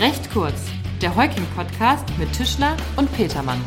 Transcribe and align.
Recht 0.00 0.30
kurz, 0.30 0.54
der 1.02 1.16
Heuking-Podcast 1.16 2.04
mit 2.20 2.32
Tischler 2.32 2.76
und 2.94 3.12
Petermann. 3.14 3.60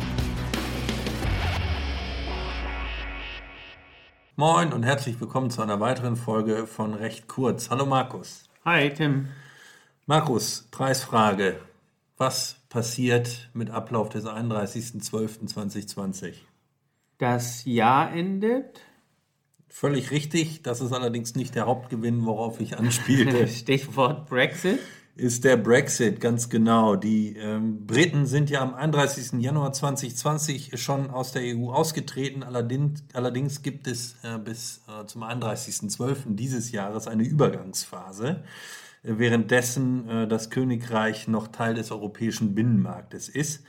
Moin 4.36 4.72
und 4.72 4.82
herzlich 4.82 5.20
willkommen 5.20 5.50
zu 5.50 5.60
einer 5.60 5.78
weiteren 5.80 6.16
Folge 6.16 6.66
von 6.66 6.94
Recht 6.94 7.28
kurz. 7.28 7.68
Hallo 7.68 7.84
Markus. 7.84 8.48
Hi 8.64 8.88
Tim. 8.88 9.28
Markus, 10.06 10.66
Preisfrage. 10.70 11.60
Was 12.16 12.56
passiert 12.70 13.50
mit 13.52 13.68
Ablauf 13.68 14.08
des 14.08 14.24
31.12.2020? 14.24 16.36
Das 17.18 17.66
Jahr 17.66 18.10
endet. 18.10 18.80
Völlig 19.68 20.10
richtig. 20.10 20.62
Das 20.62 20.80
ist 20.80 20.94
allerdings 20.94 21.34
nicht 21.34 21.54
der 21.54 21.66
Hauptgewinn, 21.66 22.24
worauf 22.24 22.58
ich 22.58 22.78
anspielte. 22.78 23.48
Stichwort 23.48 24.30
Brexit. 24.30 24.80
Ist 25.14 25.44
der 25.44 25.58
Brexit, 25.58 26.20
ganz 26.20 26.48
genau. 26.48 26.96
Die 26.96 27.36
ähm, 27.36 27.86
Briten 27.86 28.24
sind 28.24 28.48
ja 28.48 28.62
am 28.62 28.72
31. 28.72 29.42
Januar 29.42 29.74
2020 29.74 30.80
schon 30.80 31.10
aus 31.10 31.32
der 31.32 31.42
EU 31.42 31.70
ausgetreten. 31.70 32.42
Allerdings, 32.42 33.04
allerdings 33.12 33.60
gibt 33.60 33.86
es 33.86 34.16
äh, 34.22 34.38
bis 34.38 34.80
äh, 34.88 35.04
zum 35.04 35.22
31.12. 35.22 36.34
dieses 36.34 36.72
Jahres 36.72 37.08
eine 37.08 37.24
Übergangsphase, 37.24 38.42
äh, 39.02 39.12
währenddessen 39.18 40.08
äh, 40.08 40.26
das 40.26 40.48
Königreich 40.48 41.28
noch 41.28 41.48
Teil 41.48 41.74
des 41.74 41.90
europäischen 41.90 42.54
Binnenmarktes 42.54 43.28
ist. 43.28 43.64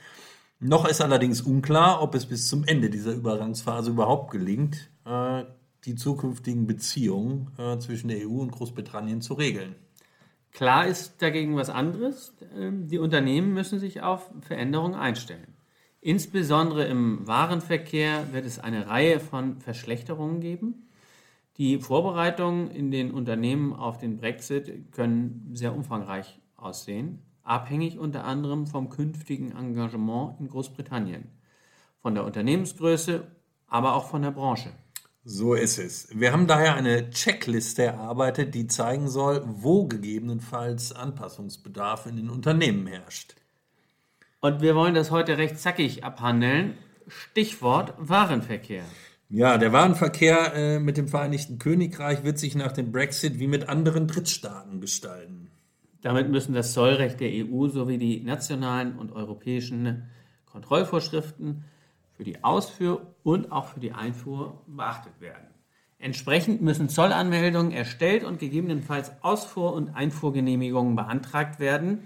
Noch 0.60 0.88
ist 0.88 1.02
allerdings 1.02 1.42
unklar, 1.42 2.02
ob 2.02 2.14
es 2.14 2.24
bis 2.24 2.48
zum 2.48 2.64
Ende 2.64 2.88
dieser 2.88 3.12
Übergangsphase 3.12 3.90
überhaupt 3.90 4.30
gelingt, 4.30 4.88
äh, 5.04 5.44
die 5.84 5.94
zukünftigen 5.94 6.66
Beziehungen 6.66 7.50
äh, 7.58 7.78
zwischen 7.80 8.08
der 8.08 8.26
EU 8.26 8.40
und 8.40 8.50
Großbritannien 8.50 9.20
zu 9.20 9.34
regeln. 9.34 9.74
Klar 10.54 10.86
ist 10.86 11.20
dagegen 11.20 11.56
was 11.56 11.68
anderes. 11.68 12.32
Ähm, 12.56 12.86
die 12.86 12.98
Unternehmen 12.98 13.52
müssen 13.52 13.80
sich 13.80 14.02
auf 14.02 14.30
Veränderungen 14.40 14.94
einstellen. 14.94 15.54
Insbesondere 16.00 16.84
im 16.84 17.26
Warenverkehr 17.26 18.32
wird 18.32 18.46
es 18.46 18.60
eine 18.60 18.86
Reihe 18.86 19.18
von 19.18 19.60
Verschlechterungen 19.60 20.40
geben. 20.40 20.88
Die 21.56 21.78
Vorbereitungen 21.78 22.70
in 22.70 22.90
den 22.90 23.10
Unternehmen 23.10 23.72
auf 23.72 23.98
den 23.98 24.16
Brexit 24.16 24.92
können 24.92 25.50
sehr 25.54 25.74
umfangreich 25.74 26.40
aussehen, 26.56 27.22
abhängig 27.42 27.98
unter 27.98 28.24
anderem 28.24 28.66
vom 28.66 28.90
künftigen 28.90 29.52
Engagement 29.52 30.38
in 30.40 30.48
Großbritannien, 30.48 31.30
von 32.00 32.14
der 32.14 32.24
Unternehmensgröße, 32.24 33.26
aber 33.66 33.94
auch 33.94 34.08
von 34.08 34.22
der 34.22 34.30
Branche. 34.30 34.70
So 35.26 35.54
ist 35.54 35.78
es. 35.78 36.08
Wir 36.12 36.32
haben 36.32 36.46
daher 36.46 36.74
eine 36.74 37.08
Checkliste 37.08 37.84
erarbeitet, 37.84 38.54
die 38.54 38.66
zeigen 38.66 39.08
soll, 39.08 39.42
wo 39.46 39.86
gegebenenfalls 39.86 40.92
Anpassungsbedarf 40.92 42.04
in 42.04 42.16
den 42.16 42.28
Unternehmen 42.28 42.86
herrscht. 42.86 43.34
Und 44.40 44.60
wir 44.60 44.74
wollen 44.74 44.94
das 44.94 45.10
heute 45.10 45.38
recht 45.38 45.58
zackig 45.58 46.04
abhandeln. 46.04 46.74
Stichwort 47.08 47.94
Warenverkehr. 47.96 48.84
Ja, 49.30 49.56
der 49.56 49.72
Warenverkehr 49.72 50.54
äh, 50.54 50.78
mit 50.78 50.98
dem 50.98 51.08
Vereinigten 51.08 51.58
Königreich 51.58 52.22
wird 52.22 52.38
sich 52.38 52.54
nach 52.54 52.72
dem 52.72 52.92
Brexit 52.92 53.38
wie 53.38 53.46
mit 53.46 53.70
anderen 53.70 54.06
Drittstaaten 54.06 54.82
gestalten. 54.82 55.50
Damit 56.02 56.28
müssen 56.28 56.52
das 56.52 56.74
Zollrecht 56.74 57.20
der 57.20 57.30
EU 57.30 57.68
sowie 57.68 57.96
die 57.96 58.20
nationalen 58.20 58.98
und 58.98 59.12
europäischen 59.12 60.02
Kontrollvorschriften 60.44 61.64
für 62.16 62.24
die 62.24 62.42
Ausfuhr 62.44 63.14
und 63.22 63.52
auch 63.52 63.66
für 63.66 63.80
die 63.80 63.92
Einfuhr 63.92 64.62
beachtet 64.66 65.20
werden. 65.20 65.48
Entsprechend 65.98 66.60
müssen 66.60 66.88
Zollanmeldungen 66.88 67.72
erstellt 67.72 68.24
und 68.24 68.38
gegebenenfalls 68.38 69.12
Ausfuhr- 69.22 69.72
und 69.72 69.94
Einfuhrgenehmigungen 69.94 70.96
beantragt 70.96 71.60
werden. 71.60 72.00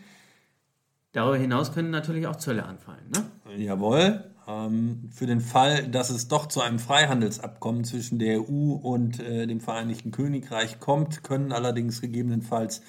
Darüber 1.12 1.36
hinaus 1.36 1.72
können 1.72 1.90
natürlich 1.90 2.26
auch 2.26 2.36
Zölle 2.36 2.64
anfallen. 2.64 3.10
Ne? 3.12 3.56
Jawohl. 3.56 4.24
Ähm, 4.46 5.10
für 5.10 5.26
den 5.26 5.40
Fall, 5.40 5.88
dass 5.88 6.10
es 6.10 6.28
doch 6.28 6.46
zu 6.46 6.60
einem 6.60 6.78
Freihandelsabkommen 6.78 7.84
zwischen 7.84 8.18
der 8.18 8.40
EU 8.40 8.72
und 8.72 9.20
äh, 9.20 9.46
dem 9.46 9.60
Vereinigten 9.60 10.10
Königreich 10.10 10.80
kommt, 10.80 11.24
können 11.24 11.52
allerdings 11.52 12.00
gegebenenfalls 12.00 12.82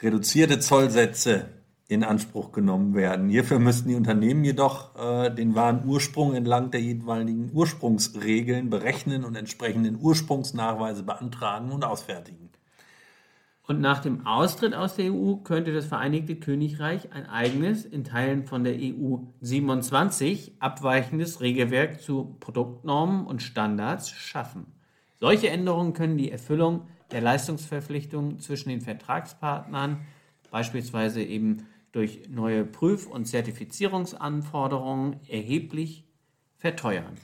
reduzierte 0.00 0.60
Zollsätze 0.60 1.48
in 1.86 2.02
Anspruch 2.02 2.52
genommen 2.52 2.94
werden. 2.94 3.28
Hierfür 3.28 3.58
müssten 3.58 3.88
die 3.88 3.94
Unternehmen 3.94 4.44
jedoch 4.44 4.96
äh, 4.96 5.30
den 5.30 5.54
wahren 5.54 5.82
Ursprung 5.86 6.34
entlang 6.34 6.70
der 6.70 6.80
jeweiligen 6.80 7.50
Ursprungsregeln 7.52 8.70
berechnen 8.70 9.24
und 9.24 9.36
entsprechenden 9.36 9.98
Ursprungsnachweise 10.00 11.02
beantragen 11.02 11.70
und 11.70 11.84
ausfertigen. 11.84 12.50
Und 13.66 13.80
nach 13.80 14.00
dem 14.00 14.26
Austritt 14.26 14.74
aus 14.74 14.96
der 14.96 15.12
EU 15.12 15.36
könnte 15.36 15.72
das 15.72 15.86
Vereinigte 15.86 16.36
Königreich 16.36 17.12
ein 17.12 17.26
eigenes, 17.26 17.86
in 17.86 18.04
Teilen 18.04 18.44
von 18.44 18.62
der 18.62 18.74
EU 18.74 19.18
27 19.40 20.56
abweichendes 20.58 21.40
Regelwerk 21.40 22.02
zu 22.02 22.36
Produktnormen 22.40 23.26
und 23.26 23.42
Standards 23.42 24.10
schaffen. 24.10 24.66
Solche 25.18 25.48
Änderungen 25.48 25.94
können 25.94 26.18
die 26.18 26.30
Erfüllung 26.30 26.88
der 27.10 27.22
Leistungsverpflichtungen 27.22 28.38
zwischen 28.38 28.68
den 28.68 28.82
Vertragspartnern, 28.82 30.00
beispielsweise 30.50 31.22
eben 31.22 31.66
durch 31.94 32.28
neue 32.28 32.64
Prüf- 32.64 33.06
und 33.06 33.26
Zertifizierungsanforderungen 33.26 35.20
erheblich 35.28 36.08
verteuern. 36.56 37.14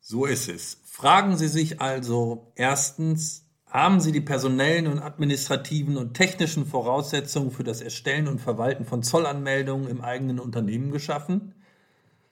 So 0.00 0.26
ist 0.26 0.48
es. 0.48 0.82
Fragen 0.84 1.38
Sie 1.38 1.48
sich 1.48 1.80
also 1.80 2.52
erstens, 2.54 3.48
haben 3.66 4.00
Sie 4.00 4.12
die 4.12 4.20
personellen 4.20 4.86
und 4.86 4.98
administrativen 4.98 5.96
und 5.96 6.12
technischen 6.12 6.66
Voraussetzungen 6.66 7.50
für 7.50 7.64
das 7.64 7.80
Erstellen 7.80 8.28
und 8.28 8.38
Verwalten 8.38 8.84
von 8.84 9.02
Zollanmeldungen 9.02 9.88
im 9.88 10.02
eigenen 10.02 10.40
Unternehmen 10.40 10.90
geschaffen? 10.90 11.54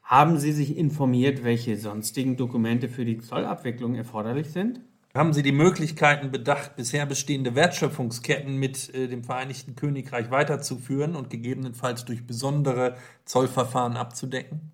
Haben 0.03 0.39
Sie 0.39 0.53
sich 0.53 0.77
informiert, 0.77 1.45
welche 1.45 1.79
sonstigen 1.79 2.37
Dokumente 2.37 2.91
für 2.91 3.07
die 3.07 3.19
Zollabwicklung 3.19 3.95
erforderlich 3.95 4.51
sind? 4.51 4.81
Haben 5.15 5.33
Sie 5.33 5.43
die 5.43 5.53
Möglichkeiten 5.53 6.31
bedacht, 6.31 6.77
bisher 6.77 7.05
bestehende 7.05 7.55
Wertschöpfungsketten 7.57 8.57
mit 8.57 8.95
äh, 8.95 9.09
dem 9.09 9.25
Vereinigten 9.25 9.75
Königreich 9.75 10.31
weiterzuführen 10.31 11.17
und 11.17 11.31
gegebenenfalls 11.31 12.05
durch 12.05 12.27
besondere 12.27 12.97
Zollverfahren 13.25 13.97
abzudecken? 13.97 14.73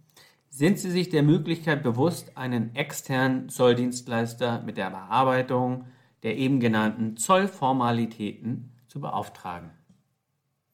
Sind 0.51 0.79
Sie 0.79 0.91
sich 0.91 1.09
der 1.09 1.23
Möglichkeit 1.23 1.83
bewusst, 1.83 2.37
einen 2.37 2.75
externen 2.75 3.49
Zolldienstleister 3.49 4.63
mit 4.63 4.77
der 4.77 4.91
Bearbeitung 4.91 5.85
der 6.23 6.37
eben 6.39 6.59
genannten 6.59 7.17
Zollformalitäten 7.17 8.73
zu 8.89 9.01
beauftragen? 9.01 9.71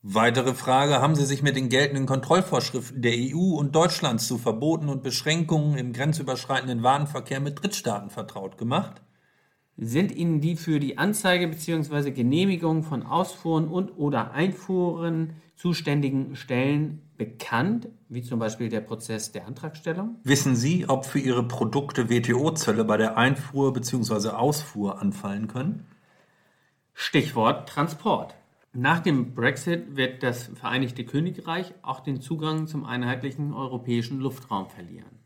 Weitere 0.01 0.55
Frage, 0.55 1.01
haben 1.01 1.15
Sie 1.15 1.27
sich 1.27 1.43
mit 1.43 1.57
den 1.57 1.69
geltenden 1.69 2.07
Kontrollvorschriften 2.07 3.03
der 3.03 3.13
EU 3.15 3.57
und 3.59 3.75
Deutschlands 3.77 4.27
zu 4.27 4.39
Verboten 4.39 4.89
und 4.89 5.03
Beschränkungen 5.03 5.77
im 5.77 5.93
grenzüberschreitenden 5.93 6.83
Warenverkehr 6.83 7.41
mit 7.41 7.63
Drittstaaten 7.63 8.09
vertraut 8.09 8.57
gemacht? 8.57 9.03
Sind 9.77 10.13
Ihnen 10.13 10.41
die 10.41 10.57
für 10.57 10.79
die 10.81 10.99
Anzeige 10.99 11.49
bzw. 11.49 12.11
Genehmigung 12.11 12.83
von 12.83 13.03
Ausfuhren 13.03 13.69
und/oder 13.69 14.33
Einfuhren 14.33 15.35
zuständigen 15.57 16.37
Stellen 16.37 17.03
bekannt, 17.17 17.89
wie 18.09 18.23
zum 18.23 18.39
Beispiel 18.39 18.69
der 18.69 18.81
Prozess 18.81 19.33
der 19.33 19.47
Antragstellung? 19.47 20.17
Wissen 20.25 20.57
Sie, 20.57 20.89
ob 20.89 21.07
für 21.07 21.21
Ihre 21.21 21.47
Produkte 21.47 22.11
WTO-Zölle 22.11 22.85
bei 22.85 22.97
der 22.97 23.17
Einfuhr 23.17 23.73
bzw. 23.73 24.31
Ausfuhr 24.31 25.01
anfallen 25.01 25.49
können? 25.49 25.87
Stichwort 26.95 27.69
Transport. 27.69 28.35
Nach 28.75 29.01
dem 29.01 29.35
Brexit 29.35 29.97
wird 29.97 30.23
das 30.23 30.51
Vereinigte 30.55 31.05
Königreich 31.05 31.75
auch 31.83 32.01
den 32.01 32.21
Zugang 32.21 32.67
zum 32.67 32.85
einheitlichen 32.85 33.53
europäischen 33.53 34.19
Luftraum 34.19 34.69
verlieren. 34.69 35.22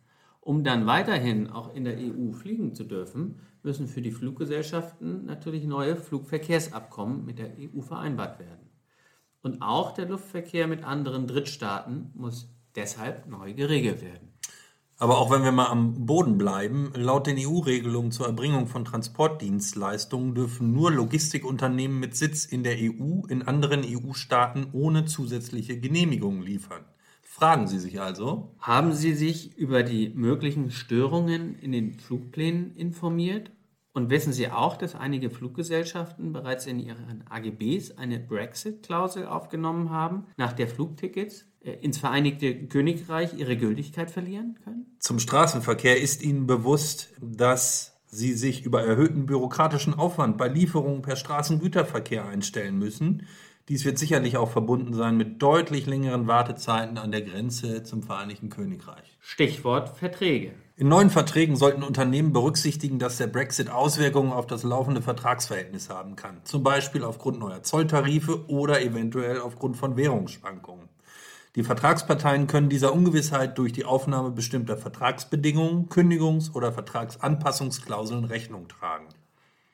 Um 0.47 0.63
dann 0.63 0.87
weiterhin 0.87 1.51
auch 1.51 1.75
in 1.75 1.83
der 1.83 1.97
EU 1.99 2.31
fliegen 2.31 2.73
zu 2.73 2.85
dürfen, 2.85 3.41
müssen 3.65 3.89
für 3.89 4.01
die 4.01 4.13
Fluggesellschaften 4.13 5.25
natürlich 5.25 5.65
neue 5.65 5.97
Flugverkehrsabkommen 5.97 7.27
mit 7.27 7.41
der 7.41 7.51
EU 7.59 7.81
vereinbart 7.81 8.39
werden. 8.39 8.71
Und 9.43 9.61
auch 9.61 9.91
der 9.91 10.07
Luftverkehr 10.07 10.69
mit 10.69 10.85
anderen 10.85 11.27
Drittstaaten 11.27 12.13
muss 12.15 12.49
deshalb 12.77 13.27
neu 13.27 13.55
geregelt 13.55 14.03
werden. 14.03 14.29
Aber 14.99 15.19
auch 15.19 15.33
wenn 15.33 15.43
wir 15.43 15.51
mal 15.51 15.67
am 15.67 16.07
Boden 16.07 16.39
bleiben, 16.39 16.93
laut 16.95 17.27
den 17.27 17.39
EU-Regelungen 17.41 18.13
zur 18.13 18.27
Erbringung 18.27 18.69
von 18.69 18.85
Transportdienstleistungen 18.85 20.37
dürfen 20.37 20.73
nur 20.73 20.93
Logistikunternehmen 20.93 21.99
mit 21.99 22.15
Sitz 22.15 22.45
in 22.45 22.63
der 22.63 22.77
EU 22.77 23.27
in 23.29 23.43
anderen 23.43 23.83
EU-Staaten 23.85 24.69
ohne 24.73 25.07
zusätzliche 25.07 25.81
Genehmigung 25.81 26.41
liefern. 26.41 26.85
Fragen 27.27 27.67
Sie 27.67 27.79
sich 27.79 28.01
also. 28.01 28.55
Haben 28.59 28.93
Sie 28.93 29.15
sich 29.15 29.59
über 29.59 29.83
die 29.83 30.09
möglichen 30.11 30.71
Störungen 30.71 31.59
in 31.59 31.73
den 31.73 31.99
Flugplänen 31.99 32.75
informiert? 32.77 33.51
Und 33.93 34.11
wissen 34.11 34.33
Sie 34.33 34.51
auch, 34.51 34.77
dass 34.77 34.95
einige 34.95 35.31
Fluggesellschaften 35.31 36.33
bereits 36.33 36.67
in 36.67 36.79
ihren 36.79 37.25
AGBs 37.31 37.97
eine 37.97 38.21
Brexit-Klausel 38.21 39.27
aufgenommen 39.27 39.91
haben, 39.91 40.27
nach 40.37 40.53
der 40.53 40.69
Flugtickets 40.69 41.47
äh, 41.61 41.73
ins 41.73 41.99
Vereinigte 41.99 42.67
Königreich 42.69 43.35
ihre 43.35 43.57
Gültigkeit 43.57 44.11
verlieren 44.11 44.59
können? 44.63 44.97
Zum 44.99 45.19
Straßenverkehr 45.19 46.01
ist 46.01 46.23
Ihnen 46.23 46.47
bewusst, 46.47 47.15
dass 47.21 47.99
Sie 48.07 48.35
sich 48.35 48.65
über 48.65 48.83
erhöhten 48.83 49.27
bürokratischen 49.27 49.95
Aufwand 49.95 50.39
bei 50.39 50.49
Lieferungen 50.49 51.03
per 51.03 51.17
Straßengüterverkehr 51.17 52.27
einstellen 52.27 52.79
müssen. 52.79 53.27
Dies 53.69 53.85
wird 53.85 53.99
sicherlich 53.99 54.37
auch 54.37 54.51
verbunden 54.51 54.95
sein 54.95 55.17
mit 55.17 55.43
deutlich 55.43 55.87
längeren 55.87 56.29
Wartezeiten 56.29 56.99
an 56.99 57.11
der 57.11 57.23
Grenze 57.23 57.83
zum 57.83 58.01
Vereinigten 58.01 58.49
Königreich. 58.49 59.19
Stichwort 59.21 59.99
Verträge. 59.99 60.53
In 60.77 60.87
neuen 60.87 61.11
Verträgen 61.11 61.57
sollten 61.57 61.83
Unternehmen 61.83 62.33
berücksichtigen, 62.33 63.01
dass 63.01 63.17
der 63.17 63.27
Brexit 63.27 63.69
Auswirkungen 63.71 64.31
auf 64.31 64.47
das 64.47 64.63
laufende 64.63 65.03
Vertragsverhältnis 65.03 65.91
haben 65.91 66.15
kann, 66.15 66.43
zum 66.45 66.63
Beispiel 66.63 67.03
aufgrund 67.03 67.41
neuer 67.41 67.65
Zolltarife 67.65 68.49
oder 68.49 68.81
eventuell 68.83 69.41
aufgrund 69.41 69.77
von 69.77 69.97
Währungsschwankungen. 69.97 70.89
Die 71.57 71.65
Vertragsparteien 71.65 72.47
können 72.47 72.69
dieser 72.69 72.93
Ungewissheit 72.93 73.59
durch 73.59 73.73
die 73.73 73.85
Aufnahme 73.85 74.31
bestimmter 74.31 74.77
Vertragsbedingungen, 74.77 75.89
Kündigungs- 75.89 76.55
oder 76.55 76.71
Vertragsanpassungsklauseln 76.71 78.27
Rechnung 78.27 78.69
tragen. 78.69 79.07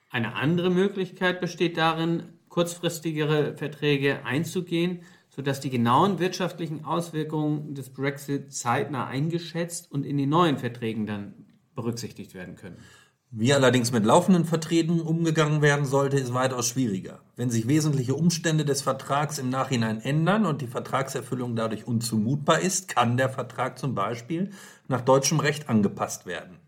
Eine 0.08 0.36
andere 0.36 0.70
Möglichkeit 0.70 1.40
besteht 1.40 1.76
darin, 1.76 2.22
kurzfristigere 2.52 3.56
Verträge 3.56 4.26
einzugehen, 4.26 5.00
sodass 5.30 5.60
die 5.60 5.70
genauen 5.70 6.18
wirtschaftlichen 6.18 6.84
Auswirkungen 6.84 7.74
des 7.74 7.90
Brexit 7.90 8.52
zeitnah 8.52 9.06
eingeschätzt 9.06 9.90
und 9.90 10.04
in 10.04 10.18
den 10.18 10.28
neuen 10.28 10.58
Verträgen 10.58 11.06
dann 11.06 11.32
berücksichtigt 11.74 12.34
werden 12.34 12.56
können. 12.56 12.76
Wie 13.30 13.54
allerdings 13.54 13.90
mit 13.90 14.04
laufenden 14.04 14.44
Verträgen 14.44 15.00
umgegangen 15.00 15.62
werden 15.62 15.86
sollte, 15.86 16.18
ist 16.18 16.34
weitaus 16.34 16.68
schwieriger. 16.68 17.20
Wenn 17.36 17.48
sich 17.48 17.66
wesentliche 17.66 18.14
Umstände 18.14 18.66
des 18.66 18.82
Vertrags 18.82 19.38
im 19.38 19.48
Nachhinein 19.48 20.02
ändern 20.02 20.44
und 20.44 20.60
die 20.60 20.66
Vertragserfüllung 20.66 21.56
dadurch 21.56 21.86
unzumutbar 21.86 22.60
ist, 22.60 22.88
kann 22.88 23.16
der 23.16 23.30
Vertrag 23.30 23.78
zum 23.78 23.94
Beispiel 23.94 24.50
nach 24.88 25.00
deutschem 25.00 25.40
Recht 25.40 25.70
angepasst 25.70 26.26
werden. 26.26 26.58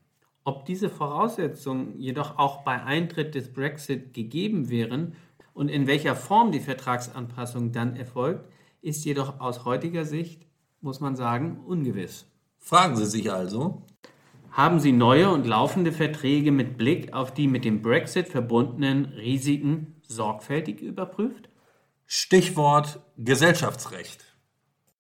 Ob 0.45 0.65
diese 0.65 0.89
Voraussetzungen 0.89 2.01
jedoch 2.01 2.39
auch 2.39 2.65
bei 2.65 2.83
Eintritt 2.83 3.35
des 3.35 3.53
Brexit 3.53 4.15
gegeben 4.15 4.71
wären 4.71 5.17
und 5.55 5.69
in 5.69 5.87
welcher 5.87 6.17
Form 6.17 6.53
die 6.53 6.61
Vertragsanpassung 6.61 7.73
dann 7.73 7.97
erfolgt, 7.97 8.45
ist 8.83 9.05
jedoch 9.05 9.41
aus 9.41 9.65
heutiger 9.65 10.05
Sicht, 10.05 10.47
muss 10.83 11.01
man 11.01 11.17
sagen, 11.17 11.61
ungewiss. 11.67 12.27
Fragen 12.59 12.97
Sie 12.97 13.07
sich 13.07 13.33
also, 13.33 13.83
Haben 14.51 14.79
Sie 14.79 14.93
neue 14.93 15.31
und 15.31 15.47
laufende 15.47 15.91
Verträge 15.91 16.53
mit 16.53 16.77
Blick 16.77 17.13
auf 17.13 17.33
die 17.33 17.49
mit 17.49 17.65
dem 17.65 17.83
Brexit 17.83 18.29
verbundenen 18.29 19.07
Risiken 19.07 19.97
sorgfältig 20.07 20.81
überprüft? 20.81 21.49
Stichwort 22.07 23.01
Gesellschaftsrecht. 23.17 24.34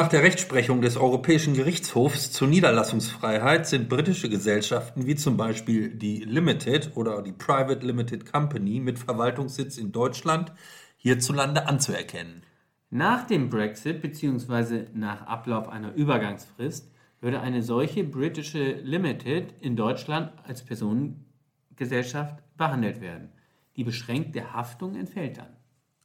Nach 0.01 0.09
der 0.09 0.25
Rechtsprechung 0.25 0.81
des 0.81 0.97
Europäischen 0.97 1.55
Gerichtshofs 1.55 2.33
zur 2.33 2.49
Niederlassungsfreiheit 2.49 3.69
sind 3.69 3.89
britische 3.89 4.29
Gesellschaften 4.29 5.07
wie 5.07 5.15
zum 5.15 5.37
Beispiel 5.37 5.95
die 5.95 6.25
Limited 6.25 6.97
oder 6.97 7.23
die 7.23 7.31
Private 7.31 7.87
Limited 7.87 8.31
Company 8.31 8.81
mit 8.81 8.99
Verwaltungssitz 8.99 9.79
in 9.79 9.93
Deutschland 9.93 10.53
hierzulande 10.97 11.69
anzuerkennen. 11.69 12.43
Nach 12.91 13.25
dem 13.25 13.49
Brexit 13.51 14.03
bzw. 14.03 14.87
nach 14.95 15.29
Ablauf 15.29 15.69
einer 15.69 15.95
Übergangsfrist 15.95 16.91
würde 17.21 17.39
eine 17.41 17.63
solche 17.63 18.03
britische 18.03 18.73
Limited 18.73 19.55
in 19.61 19.77
Deutschland 19.77 20.33
als 20.43 20.65
Personengesellschaft 20.65 22.43
behandelt 22.57 23.01
werden. 23.01 23.31
Die 23.77 23.85
beschränkte 23.85 24.53
Haftung 24.55 24.97
entfällt 24.97 25.39
dann. 25.39 25.57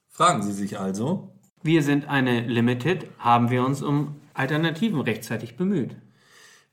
Fragen 0.07 0.43
Sie 0.43 0.53
sich 0.53 0.79
also, 0.79 1.38
Wir 1.61 1.83
sind 1.83 2.07
eine 2.07 2.47
Limited, 2.47 3.07
haben 3.17 3.49
wir 3.49 3.65
uns 3.65 3.81
um 3.81 4.15
Alternativen 4.33 5.01
rechtzeitig 5.01 5.57
bemüht. 5.57 5.93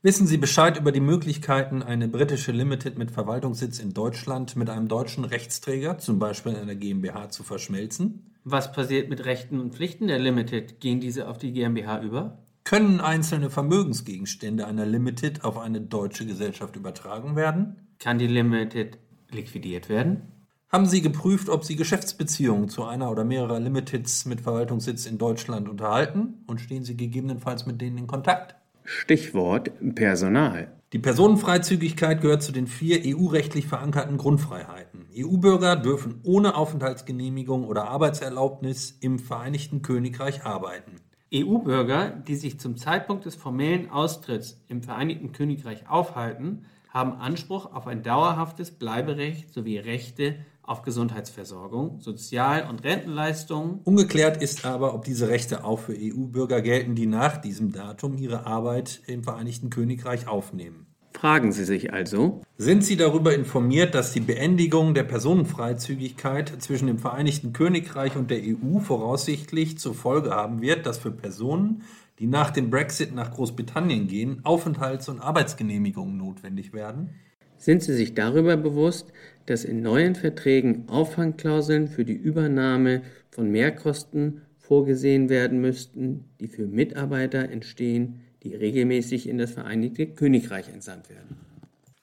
wissen 0.01 0.25
Sie 0.27 0.37
Bescheid 0.37 0.77
über 0.77 0.93
die 0.93 1.01
Möglichkeiten, 1.01 1.83
eine 1.83 2.07
britische 2.07 2.53
Limited 2.53 2.97
mit 2.97 3.11
Verwaltungssitz 3.11 3.79
in 3.79 3.93
Deutschland 3.93 4.55
mit 4.55 4.69
einem 4.69 4.87
deutschen 4.87 5.25
Rechtsträger, 5.25 5.97
zum 5.97 6.19
Beispiel 6.19 6.55
einer 6.55 6.75
GmbH, 6.75 7.27
zu 7.29 7.43
verschmelzen? 7.43 8.31
Was 8.45 8.71
passiert 8.71 9.09
mit 9.09 9.25
Rechten 9.25 9.59
und 9.59 9.75
Pflichten 9.75 10.07
der 10.07 10.19
Limited? 10.19 10.79
Gehen 10.79 11.01
diese 11.01 11.27
auf 11.27 11.37
die 11.37 11.51
GmbH 11.51 12.01
über? 12.01 12.37
Können 12.63 13.01
einzelne 13.01 13.49
Vermögensgegenstände 13.49 14.65
einer 14.65 14.85
Limited 14.85 15.43
auf 15.43 15.57
eine 15.57 15.81
deutsche 15.81 16.25
Gesellschaft 16.25 16.77
übertragen 16.77 17.35
werden? 17.35 17.75
Kann 17.99 18.19
die 18.19 18.27
Limited 18.27 18.97
liquidiert 19.31 19.89
werden? 19.89 20.21
Haben 20.69 20.85
Sie 20.85 21.01
geprüft, 21.01 21.47
ob 21.47 21.63
Sie 21.63 21.77
Geschäftsbeziehungen 21.77 22.67
zu 22.67 22.83
einer 22.83 23.09
oder 23.09 23.23
mehrerer 23.23 23.57
Limiteds 23.57 24.25
mit 24.25 24.41
Verwaltungssitz 24.41 25.05
in 25.05 25.17
Deutschland 25.17 25.69
unterhalten 25.69 26.43
und 26.45 26.59
stehen 26.59 26.83
Sie 26.83 26.97
gegebenenfalls 26.97 27.65
mit 27.65 27.79
denen 27.79 27.97
in 27.97 28.07
Kontakt? 28.07 28.55
Stichwort 28.83 29.71
Personal. 29.95 30.73
Die 30.91 30.99
Personenfreizügigkeit 30.99 32.19
gehört 32.19 32.43
zu 32.43 32.51
den 32.51 32.67
vier 32.67 33.01
EU-rechtlich 33.05 33.65
verankerten 33.65 34.17
Grundfreiheiten. 34.17 35.05
EU-Bürger 35.17 35.77
dürfen 35.77 36.19
ohne 36.23 36.55
Aufenthaltsgenehmigung 36.55 37.63
oder 37.63 37.87
Arbeitserlaubnis 37.87 38.97
im 38.99 39.19
Vereinigten 39.19 39.81
Königreich 39.81 40.45
arbeiten. 40.45 40.99
EU-Bürger, 41.33 42.09
die 42.09 42.35
sich 42.35 42.59
zum 42.59 42.75
Zeitpunkt 42.75 43.23
des 43.23 43.35
formellen 43.35 43.89
Austritts 43.89 44.61
im 44.67 44.83
Vereinigten 44.83 45.31
Königreich 45.31 45.89
aufhalten, 45.89 46.65
haben 46.89 47.13
Anspruch 47.13 47.73
auf 47.73 47.87
ein 47.87 48.01
dauerhaftes 48.01 48.71
Bleiberecht 48.71 49.53
sowie 49.53 49.77
Rechte 49.77 50.37
auf 50.67 50.83
Gesundheitsversorgung, 50.83 52.01
Sozial- 52.01 52.67
und 52.69 52.83
Rentenleistungen. 52.83 53.79
Ungeklärt 53.85 54.43
ist 54.43 54.65
aber, 54.65 54.93
ob 54.93 55.05
diese 55.05 55.29
Rechte 55.29 55.63
auch 55.63 55.79
für 55.79 55.95
EU-Bürger 55.97 56.61
gelten, 56.61 56.93
die 56.93 57.07
nach 57.07 57.37
diesem 57.37 57.71
Datum 57.71 58.17
ihre 58.17 58.45
Arbeit 58.45 59.01
im 59.07 59.23
Vereinigten 59.23 59.69
Königreich 59.69 60.27
aufnehmen. 60.27 60.87
Fragen 61.13 61.51
Sie 61.51 61.63
sich 61.63 61.93
also, 61.93 62.43
Sind 62.57 62.83
Sie 62.83 62.97
darüber 62.97 63.33
informiert, 63.33 63.95
dass 63.95 64.11
die 64.11 64.19
Beendigung 64.19 64.93
der 64.93 65.03
Personenfreizügigkeit 65.03 66.61
zwischen 66.61 66.85
dem 66.87 66.99
Vereinigten 66.99 67.53
Königreich 67.53 68.15
und 68.15 68.29
der 68.29 68.41
EU 68.41 68.79
voraussichtlich 68.79 69.79
zur 69.79 69.95
Folge 69.95 70.31
haben 70.31 70.61
wird, 70.61 70.85
dass 70.85 70.99
für 70.99 71.11
Personen, 71.11 71.81
die 72.19 72.27
nach 72.27 72.51
dem 72.51 72.69
Brexit 72.69 73.15
nach 73.15 73.31
Großbritannien 73.31 74.07
gehen, 74.07 74.41
Aufenthalts- 74.43 75.09
und 75.09 75.19
Arbeitsgenehmigungen 75.19 76.17
notwendig 76.17 76.73
werden? 76.73 77.15
Sind 77.57 77.83
Sie 77.83 77.93
sich 77.93 78.13
darüber 78.13 78.57
bewusst, 78.57 79.11
dass 79.45 79.63
in 79.63 79.81
neuen 79.81 80.15
Verträgen 80.15 80.87
Auffangklauseln 80.87 81.87
für 81.87 82.05
die 82.05 82.13
Übernahme 82.13 83.01
von 83.31 83.49
Mehrkosten 83.49 84.41
vorgesehen 84.57 85.29
werden 85.29 85.61
müssten, 85.61 86.25
die 86.39 86.47
für 86.47 86.67
Mitarbeiter 86.67 87.49
entstehen, 87.49 88.21
die 88.43 88.53
regelmäßig 88.53 89.27
in 89.27 89.37
das 89.37 89.51
Vereinigte 89.51 90.07
Königreich 90.07 90.69
entsandt 90.69 91.09
werden? 91.09 91.37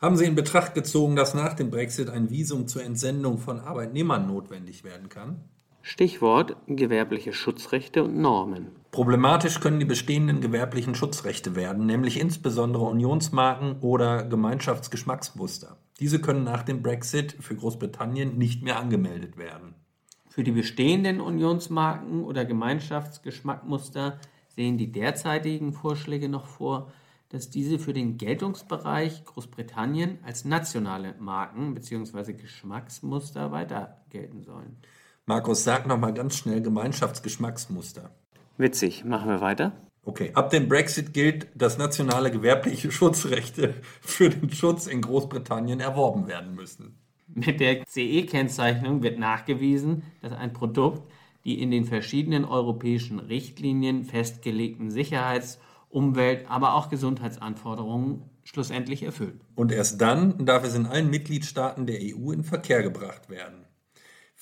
Haben 0.01 0.17
Sie 0.17 0.25
in 0.25 0.35
Betracht 0.35 0.75
gezogen, 0.75 1.17
dass 1.17 1.35
nach 1.35 1.55
dem 1.55 1.71
Brexit 1.71 2.11
ein 2.11 2.31
Visum 2.31 2.67
zur 2.67 2.83
Entsendung 2.83 3.39
von 3.39 3.61
Arbeitnehmern 3.61 4.27
notwendig 4.27 4.85
werden 4.85 5.09
kann? 5.09 5.41
Stichwort 5.83 6.57
gewerbliche 6.67 7.33
Schutzrechte 7.33 8.05
und 8.05 8.17
Normen. 8.17 8.69
Problematisch 8.95 9.59
können 9.59 9.81
die 9.81 9.87
bestehenden 9.87 10.41
gewerblichen 10.41 10.95
Schutzrechte 10.95 11.57
werden, 11.57 11.85
nämlich 11.85 12.21
insbesondere 12.21 12.85
Unionsmarken 12.85 13.81
oder 13.81 14.23
Gemeinschaftsgeschmacksmuster. 14.23 15.79
Diese 15.99 16.21
können 16.21 16.45
nach 16.45 16.63
dem 16.63 16.81
Brexit 16.81 17.37
für 17.41 17.57
Großbritannien 17.57 18.39
nicht 18.39 18.63
mehr 18.63 18.79
angemeldet 18.79 19.37
werden. 19.37 19.75
Für 20.29 20.45
die 20.45 20.53
bestehenden 20.53 21.21
Unionsmarken 21.21 22.23
oder 22.23 22.45
Gemeinschaftsgeschmackmuster 22.45 24.21
sehen 24.55 24.79
die 24.79 24.93
derzeitigen 24.93 25.73
Vorschläge 25.73 26.29
noch 26.29 26.47
vor, 26.47 26.93
dass 27.31 27.51
diese 27.51 27.81
für 27.81 27.95
den 27.95 28.17
Geltungsbereich 28.17 29.25
Großbritannien 29.25 30.21
als 30.23 30.45
nationale 30.45 31.17
Marken 31.19 31.75
bzw. 31.75 32.35
Geschmacksmuster 32.35 33.51
weiter 33.51 34.05
gelten 34.11 34.45
sollen. 34.45 34.77
Markus, 35.27 35.65
sag 35.65 35.89
noch 35.89 35.99
mal 35.99 36.15
ganz 36.15 36.37
schnell 36.37 36.63
Gemeinschaftsgeschmacksmuster. 36.63 38.15
Witzig, 38.57 39.05
machen 39.05 39.29
wir 39.29 39.41
weiter. 39.41 39.73
Okay, 40.05 40.31
ab 40.35 40.51
dem 40.51 40.69
Brexit 40.69 41.15
gilt, 41.15 41.49
dass 41.55 41.79
nationale 41.79 42.31
gewerbliche 42.31 42.91
Schutzrechte 42.91 43.75
für 44.01 44.29
den 44.31 44.51
Schutz 44.51 44.87
in 44.87 45.01
Großbritannien 45.01 45.81
erworben 45.81 46.29
werden 46.29 46.55
müssen. 46.55 46.99
Mit 47.27 47.59
der 47.59 47.85
CE-Kennzeichnung 47.87 49.03
wird 49.03 49.19
nachgewiesen, 49.19 50.03
dass 50.21 50.33
ein 50.33 50.53
Produkt 50.53 51.03
die 51.45 51.61
in 51.61 51.71
den 51.71 51.85
verschiedenen 51.85 52.45
europäischen 52.45 53.19
Richtlinien 53.19 54.05
festgelegten 54.05 54.91
Sicherheits-, 54.91 55.59
Umwelt-, 55.91 56.51
aber 56.51 56.75
auch 56.75 56.89
Gesundheitsanforderungen 56.89 58.23
schlussendlich 58.45 59.03
erfüllt. 59.03 59.41
Und 59.55 59.73
erst 59.73 60.01
dann 60.01 60.45
darf 60.45 60.65
es 60.65 60.75
in 60.75 60.87
allen 60.87 61.11
Mitgliedstaaten 61.11 61.87
der 61.87 62.01
EU 62.01 62.33
in 62.33 62.45
Verkehr 62.45 62.83
gebracht 62.83 63.31
werden. 63.31 63.64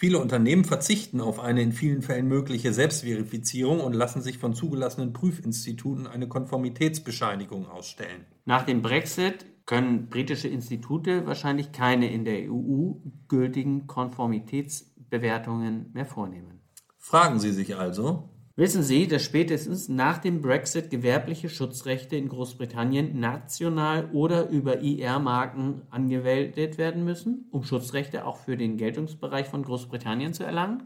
Viele 0.02 0.18
Unternehmen 0.18 0.64
verzichten 0.64 1.20
auf 1.20 1.38
eine 1.38 1.62
in 1.62 1.70
vielen 1.70 2.02
Fällen 2.02 2.26
mögliche 2.26 2.72
Selbstverifizierung 2.72 3.78
und 3.78 3.92
lassen 3.92 4.20
sich 4.20 4.36
von 4.36 4.52
zugelassenen 4.52 5.12
Prüfinstituten 5.12 6.08
eine 6.08 6.26
Konformitätsbescheinigung 6.26 7.68
ausstellen. 7.68 8.26
Nach 8.44 8.64
dem 8.64 8.82
Brexit 8.82 9.46
können 9.64 10.08
britische 10.08 10.48
Institute 10.48 11.24
wahrscheinlich 11.24 11.70
keine 11.70 12.10
in 12.10 12.24
der 12.24 12.52
EU 12.52 12.94
gültigen 13.28 13.86
Konformitätsbewertungen 13.86 15.92
mehr 15.92 16.06
vornehmen. 16.06 16.62
Fragen 16.98 17.38
Sie 17.38 17.52
sich 17.52 17.76
also, 17.76 18.28
Wissen 18.54 18.82
Sie, 18.82 19.08
dass 19.08 19.22
spätestens 19.22 19.88
nach 19.88 20.18
dem 20.18 20.42
Brexit 20.42 20.90
gewerbliche 20.90 21.48
Schutzrechte 21.48 22.16
in 22.16 22.28
Großbritannien 22.28 23.18
national 23.18 24.10
oder 24.12 24.50
über 24.50 24.80
IR-Marken 24.80 25.82
angewendet 25.88 26.76
werden 26.76 27.02
müssen, 27.02 27.46
um 27.50 27.64
Schutzrechte 27.64 28.26
auch 28.26 28.36
für 28.36 28.58
den 28.58 28.76
Geltungsbereich 28.76 29.46
von 29.46 29.62
Großbritannien 29.62 30.34
zu 30.34 30.44
erlangen? 30.44 30.82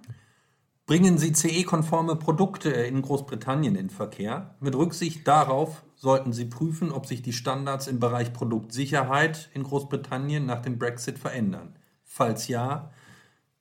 Bringen 0.86 1.18
Sie 1.18 1.32
CE-konforme 1.32 2.14
Produkte 2.14 2.70
in 2.70 3.02
Großbritannien 3.02 3.74
in 3.74 3.90
Verkehr? 3.90 4.54
Mit 4.60 4.76
Rücksicht 4.76 5.26
darauf 5.26 5.84
sollten 5.96 6.32
Sie 6.32 6.44
prüfen, 6.44 6.92
ob 6.92 7.06
sich 7.06 7.22
die 7.22 7.32
Standards 7.32 7.88
im 7.88 7.98
Bereich 7.98 8.32
Produktsicherheit 8.32 9.50
in 9.54 9.64
Großbritannien 9.64 10.46
nach 10.46 10.62
dem 10.62 10.78
Brexit 10.78 11.18
verändern. 11.18 11.76
Falls 12.04 12.46
ja, 12.46 12.92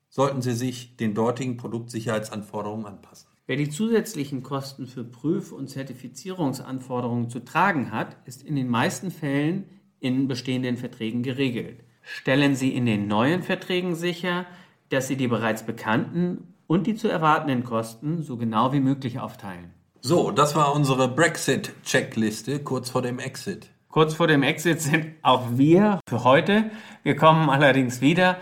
sollten 0.09 0.43
Sie 0.43 0.53
sich 0.53 0.95
den 0.97 1.15
dortigen 1.15 1.57
Produktsicherheitsanforderungen 1.57 2.85
anpassen. 2.85 3.34
Wer 3.47 3.57
die 3.57 3.69
zusätzlichen 3.69 4.41
Kosten 4.41 4.87
für 4.87 5.03
Prüf- 5.03 5.51
und 5.51 5.69
Zertifizierungsanforderungen 5.69 7.29
zu 7.29 7.45
tragen 7.45 7.91
hat, 7.91 8.17
ist 8.25 8.41
in 8.41 8.55
den 8.55 8.67
meisten 8.67 9.11
Fällen 9.11 9.65
in 9.99 10.27
bestehenden 10.27 10.77
Verträgen 10.77 11.21
geregelt. 11.21 11.83
Stellen 12.01 12.55
Sie 12.55 12.75
in 12.75 12.87
den 12.87 13.07
neuen 13.07 13.43
Verträgen 13.43 13.93
sicher, 13.93 14.47
dass 14.89 15.07
Sie 15.07 15.15
die 15.15 15.27
bereits 15.27 15.63
bekannten 15.63 16.55
und 16.65 16.87
die 16.87 16.95
zu 16.95 17.07
erwartenden 17.07 17.63
Kosten 17.63 18.23
so 18.23 18.37
genau 18.37 18.73
wie 18.73 18.79
möglich 18.79 19.19
aufteilen. 19.19 19.71
So, 20.01 20.31
das 20.31 20.55
war 20.55 20.73
unsere 20.73 21.07
Brexit-Checkliste 21.07 22.63
kurz 22.63 22.89
vor 22.89 23.03
dem 23.03 23.19
Exit. 23.19 23.69
Kurz 23.89 24.15
vor 24.15 24.27
dem 24.27 24.43
Exit 24.43 24.81
sind 24.81 25.13
auch 25.21 25.43
wir 25.51 25.99
für 26.09 26.23
heute. 26.23 26.71
Wir 27.03 27.15
kommen 27.15 27.49
allerdings 27.49 28.01
wieder. 28.01 28.37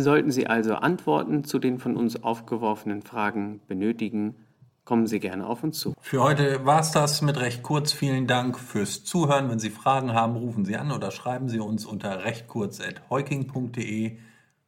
Sollten 0.00 0.30
Sie 0.30 0.46
also 0.46 0.74
Antworten 0.76 1.42
zu 1.42 1.58
den 1.58 1.78
von 1.80 1.96
uns 1.96 2.22
aufgeworfenen 2.22 3.02
Fragen 3.02 3.60
benötigen, 3.66 4.36
kommen 4.84 5.08
Sie 5.08 5.18
gerne 5.18 5.44
auf 5.46 5.64
uns 5.64 5.80
zu. 5.80 5.92
Für 6.00 6.22
heute 6.22 6.64
war 6.64 6.80
es 6.80 6.92
das 6.92 7.20
mit 7.20 7.38
recht 7.40 7.64
kurz. 7.64 7.92
Vielen 7.92 8.28
Dank 8.28 8.60
fürs 8.60 9.02
Zuhören. 9.02 9.50
Wenn 9.50 9.58
Sie 9.58 9.70
Fragen 9.70 10.14
haben, 10.14 10.36
rufen 10.36 10.64
Sie 10.64 10.76
an 10.76 10.92
oder 10.92 11.10
schreiben 11.10 11.48
Sie 11.48 11.58
uns 11.58 11.84
unter 11.84 12.22
rechtkurz.heuking.de. 12.24 14.16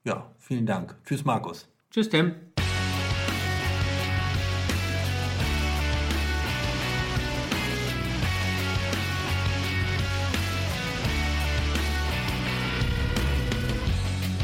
Ja, 0.02 0.30
vielen 0.38 0.66
Dank. 0.66 0.96
Tschüss, 1.04 1.24
Markus. 1.24 1.68
Tschüss, 1.90 2.08
Tim. 2.08 2.34